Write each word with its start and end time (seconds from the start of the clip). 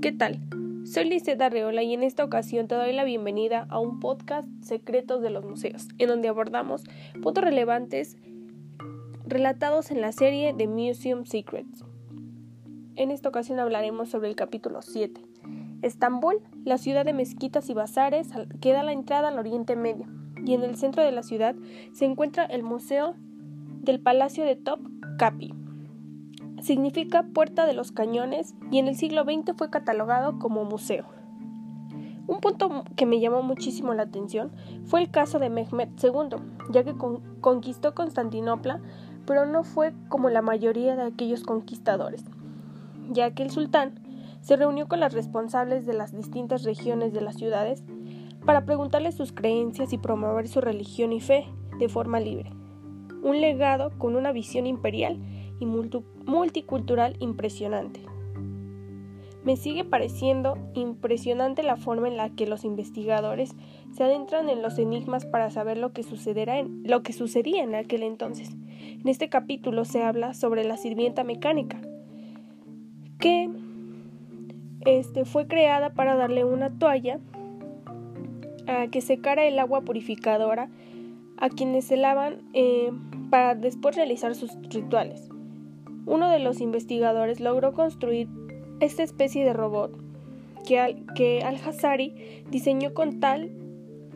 ¿qué 0.00 0.12
tal? 0.12 0.40
Soy 0.86 1.10
Liseta 1.10 1.46
Arreola 1.46 1.82
y 1.82 1.92
en 1.92 2.02
esta 2.02 2.24
ocasión 2.24 2.68
te 2.68 2.74
doy 2.74 2.94
la 2.94 3.04
bienvenida 3.04 3.66
a 3.68 3.78
un 3.78 4.00
podcast 4.00 4.48
Secretos 4.62 5.20
de 5.20 5.28
los 5.28 5.44
Museos, 5.44 5.88
en 5.98 6.08
donde 6.08 6.28
abordamos 6.28 6.84
puntos 7.20 7.44
relevantes 7.44 8.16
relatados 9.26 9.90
en 9.90 10.00
la 10.00 10.12
serie 10.12 10.54
de 10.54 10.68
Museum 10.68 11.26
Secrets. 11.26 11.84
En 12.96 13.10
esta 13.10 13.28
ocasión 13.28 13.60
hablaremos 13.60 14.08
sobre 14.08 14.30
el 14.30 14.36
capítulo 14.36 14.80
7. 14.80 15.20
Estambul, 15.82 16.40
la 16.64 16.78
ciudad 16.78 17.04
de 17.04 17.12
mezquitas 17.12 17.68
y 17.68 17.74
bazares, 17.74 18.28
queda 18.62 18.80
a 18.80 18.84
la 18.84 18.92
entrada 18.92 19.28
al 19.28 19.38
Oriente 19.38 19.76
Medio, 19.76 20.06
y 20.46 20.54
en 20.54 20.62
el 20.62 20.76
centro 20.76 21.04
de 21.04 21.12
la 21.12 21.22
ciudad 21.22 21.54
se 21.92 22.06
encuentra 22.06 22.46
el 22.46 22.62
Museo 22.62 23.16
del 23.82 24.00
Palacio 24.00 24.44
de 24.44 24.56
Top 24.56 24.80
Capi 25.18 25.59
significa 26.62 27.22
Puerta 27.22 27.66
de 27.66 27.74
los 27.74 27.92
Cañones 27.92 28.54
y 28.70 28.78
en 28.78 28.88
el 28.88 28.96
siglo 28.96 29.24
XX 29.24 29.56
fue 29.56 29.70
catalogado 29.70 30.38
como 30.38 30.64
museo. 30.64 31.04
Un 32.26 32.38
punto 32.40 32.84
que 32.96 33.06
me 33.06 33.18
llamó 33.18 33.42
muchísimo 33.42 33.92
la 33.92 34.04
atención 34.04 34.52
fue 34.84 35.00
el 35.02 35.10
caso 35.10 35.38
de 35.38 35.50
Mehmed 35.50 35.88
II, 36.02 36.36
ya 36.70 36.84
que 36.84 36.94
conquistó 37.40 37.94
Constantinopla, 37.94 38.80
pero 39.26 39.46
no 39.46 39.64
fue 39.64 39.92
como 40.08 40.28
la 40.28 40.42
mayoría 40.42 40.94
de 40.94 41.02
aquellos 41.02 41.42
conquistadores, 41.42 42.24
ya 43.10 43.32
que 43.32 43.42
el 43.42 43.50
sultán 43.50 44.00
se 44.42 44.56
reunió 44.56 44.88
con 44.88 45.00
las 45.00 45.12
responsables 45.12 45.86
de 45.86 45.94
las 45.94 46.16
distintas 46.16 46.62
regiones 46.62 47.12
de 47.12 47.20
las 47.20 47.36
ciudades 47.36 47.82
para 48.44 48.64
preguntarles 48.64 49.16
sus 49.16 49.32
creencias 49.32 49.92
y 49.92 49.98
promover 49.98 50.48
su 50.48 50.60
religión 50.60 51.12
y 51.12 51.20
fe 51.20 51.46
de 51.78 51.88
forma 51.88 52.20
libre. 52.20 52.52
Un 53.22 53.40
legado 53.40 53.90
con 53.98 54.16
una 54.16 54.32
visión 54.32 54.66
imperial 54.66 55.18
y 55.60 55.66
multicultural 55.66 57.16
impresionante. 57.20 58.00
Me 59.44 59.56
sigue 59.56 59.84
pareciendo 59.84 60.58
impresionante 60.74 61.62
la 61.62 61.76
forma 61.76 62.08
en 62.08 62.16
la 62.16 62.28
que 62.30 62.46
los 62.46 62.64
investigadores 62.64 63.54
se 63.92 64.04
adentran 64.04 64.50
en 64.50 64.60
los 64.60 64.78
enigmas 64.78 65.24
para 65.24 65.50
saber 65.50 65.78
lo 65.78 65.92
que, 65.92 66.02
sucederá 66.02 66.58
en, 66.58 66.82
lo 66.84 67.02
que 67.02 67.12
sucedía 67.12 67.62
en 67.62 67.74
aquel 67.74 68.02
entonces. 68.02 68.50
En 68.80 69.08
este 69.08 69.30
capítulo 69.30 69.84
se 69.84 70.02
habla 70.02 70.34
sobre 70.34 70.64
la 70.64 70.76
sirvienta 70.76 71.24
mecánica, 71.24 71.80
que 73.18 73.48
este, 74.84 75.24
fue 75.24 75.46
creada 75.46 75.94
para 75.94 76.16
darle 76.16 76.44
una 76.44 76.78
toalla 76.78 77.18
a 78.66 78.88
que 78.88 79.00
secara 79.00 79.44
el 79.44 79.58
agua 79.58 79.82
purificadora 79.82 80.68
a 81.38 81.48
quienes 81.48 81.86
se 81.86 81.96
lavan 81.96 82.42
eh, 82.52 82.92
para 83.30 83.54
después 83.54 83.96
realizar 83.96 84.34
sus 84.34 84.52
rituales. 84.68 85.30
Uno 86.06 86.30
de 86.30 86.38
los 86.38 86.60
investigadores 86.60 87.40
logró 87.40 87.72
construir 87.72 88.28
esta 88.80 89.02
especie 89.02 89.44
de 89.44 89.52
robot 89.52 89.98
que, 90.66 90.78
al, 90.78 91.04
que 91.14 91.42
Al-Hazari 91.42 92.44
diseñó 92.50 92.94
con, 92.94 93.20
tal, 93.20 93.50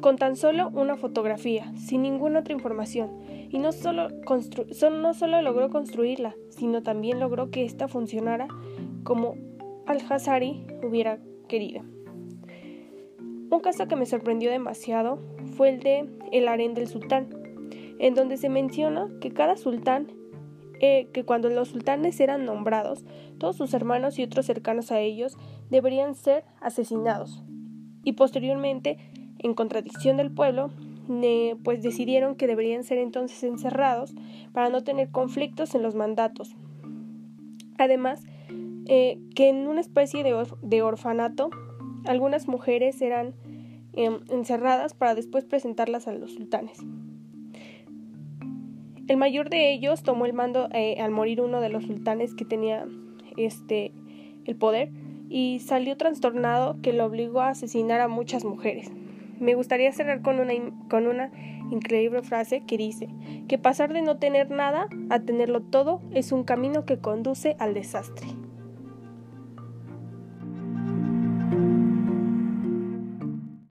con 0.01 0.17
tan 0.17 0.37
solo 0.37 0.71
una 0.71 0.97
fotografía, 0.97 1.73
sin 1.77 2.03
ninguna 2.03 2.41
otra 2.41 2.55
información, 2.55 3.11
y 3.51 3.59
no 3.59 3.73
solo, 3.73 4.09
no 4.09 5.15
solo 5.15 5.43
logró 5.43 5.71
construirla, 5.71 6.35
sino 6.49 6.83
también 6.83 7.21
logró 7.21 7.51
que 7.51 7.65
ésta 7.65 7.89
funcionara 7.89 8.49
como 9.05 9.37
Al-Hazari 9.87 10.67
hubiera 10.83 11.19
querido. 11.49 11.83
Un 13.51 13.61
caso 13.61 13.87
que 13.87 13.97
me 13.97 14.07
sorprendió 14.07 14.51
demasiado 14.51 15.19
fue 15.57 15.69
el 15.69 15.81
de 15.81 16.09
El 16.33 16.49
harén 16.49 16.75
del 16.75 16.89
sultán, 16.89 17.29
en 17.99 18.15
donde 18.15 18.37
se 18.37 18.49
menciona 18.49 19.09
que 19.21 19.31
cada 19.31 19.57
sultán 19.57 20.09
que 21.13 21.25
cuando 21.25 21.49
los 21.49 21.69
sultanes 21.69 22.21
eran 22.21 22.45
nombrados, 22.45 23.05
todos 23.39 23.57
sus 23.57 23.75
hermanos 23.75 24.19
y 24.19 24.23
otros 24.23 24.47
cercanos 24.47 24.93
a 24.93 25.01
ellos 25.01 25.37
deberían 25.71 26.15
ser 26.15 26.45
asesinados. 26.61 27.43
Y 28.03 28.13
posteriormente, 28.13 28.99
en 29.39 29.55
contradicción 29.55 30.17
del 30.17 30.31
pueblo, 30.31 30.71
pues 31.62 31.83
decidieron 31.83 32.34
que 32.34 32.47
deberían 32.47 32.84
ser 32.84 32.99
entonces 32.99 33.43
encerrados 33.44 34.15
para 34.53 34.71
no 34.71 34.83
tener 34.83 35.11
conflictos 35.11 35.75
en 35.75 35.83
los 35.83 35.94
mandatos. 35.94 36.56
Además, 37.78 38.23
eh, 38.87 39.19
que 39.34 39.49
en 39.49 39.67
una 39.67 39.81
especie 39.81 40.23
de, 40.23 40.83
orfanato, 40.83 41.50
algunas 42.05 42.49
mujeres 42.49 43.00
eran 43.00 43.34
em, 43.93 44.21
encerradas 44.31 44.94
para 44.94 45.15
después 45.15 45.44
presentarlas 45.44 46.09
a 46.09 46.12
los 46.12 46.33
sultanes. 46.34 46.78
El 49.06 49.19
mayor 49.19 49.50
de 49.50 49.72
ellos 49.72 50.03
tomó 50.03 50.25
el 50.25 50.32
mando 50.32 50.69
eh, 50.72 50.97
al 50.98 51.10
morir 51.10 51.41
uno 51.42 51.60
de 51.60 51.69
los 51.69 51.84
sultanes 51.84 52.34
que 52.34 52.44
tenía 52.44 52.87
este 53.37 53.92
el 54.47 54.56
poder 54.56 54.91
y 55.28 55.60
salió 55.60 55.97
trastornado 55.97 56.81
que 56.82 56.92
lo 56.92 57.04
obligó 57.04 57.41
a 57.41 57.50
asesinar 57.50 58.00
a 58.00 58.09
muchas 58.09 58.44
mujeres. 58.44 58.91
Me 59.41 59.54
gustaría 59.54 59.93
cerrar 59.93 60.22
con 60.22 60.41
una, 60.41 60.54
con 60.88 61.06
una 61.06 61.32
increíble 61.70 62.22
frase 62.22 62.62
que 62.66 62.78
dice 62.78 63.09
que 63.48 63.59
pasar 63.59 63.93
de 63.93 64.03
no 64.03 64.19
tener 64.19 64.50
nada 64.50 64.88
a 65.10 65.20
tenerlo 65.20 65.60
todo 65.60 66.00
es 66.12 66.32
un 66.32 66.44
camino 66.44 66.84
que 66.84 66.98
conduce 66.98 67.56
al 67.59 67.75
desastre. 67.75 68.26